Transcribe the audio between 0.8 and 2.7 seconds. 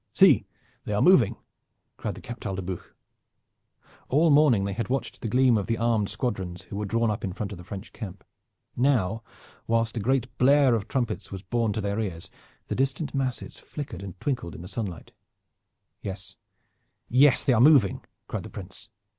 they are moving!" cried the Captal de